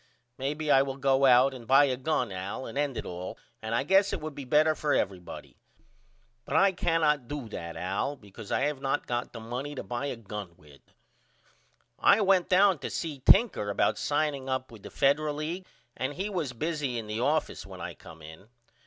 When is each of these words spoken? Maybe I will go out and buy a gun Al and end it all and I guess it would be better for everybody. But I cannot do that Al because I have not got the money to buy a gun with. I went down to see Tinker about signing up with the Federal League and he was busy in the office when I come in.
Maybe 0.39 0.71
I 0.71 0.81
will 0.81 0.97
go 0.97 1.25
out 1.27 1.53
and 1.53 1.67
buy 1.67 1.83
a 1.85 1.95
gun 1.95 2.31
Al 2.31 2.65
and 2.65 2.75
end 2.75 2.97
it 2.97 3.05
all 3.05 3.37
and 3.61 3.75
I 3.75 3.83
guess 3.83 4.11
it 4.11 4.19
would 4.19 4.33
be 4.33 4.45
better 4.45 4.73
for 4.73 4.95
everybody. 4.95 5.57
But 6.43 6.55
I 6.55 6.71
cannot 6.71 7.27
do 7.27 7.47
that 7.49 7.77
Al 7.77 8.15
because 8.15 8.51
I 8.51 8.61
have 8.61 8.81
not 8.81 9.05
got 9.05 9.31
the 9.31 9.39
money 9.39 9.75
to 9.75 9.83
buy 9.83 10.07
a 10.07 10.15
gun 10.15 10.55
with. 10.57 10.81
I 11.99 12.19
went 12.21 12.49
down 12.49 12.79
to 12.79 12.89
see 12.89 13.19
Tinker 13.19 13.69
about 13.69 13.99
signing 13.99 14.49
up 14.49 14.71
with 14.71 14.81
the 14.81 14.89
Federal 14.89 15.35
League 15.35 15.67
and 15.95 16.15
he 16.15 16.31
was 16.31 16.51
busy 16.53 16.97
in 16.97 17.05
the 17.05 17.19
office 17.19 17.63
when 17.67 17.79
I 17.79 17.93
come 17.93 18.23
in. 18.23 18.47